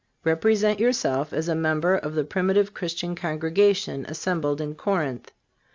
[0.23, 5.29] Represent yourself as a member of the primitive Christian congregation assembled in Corinth.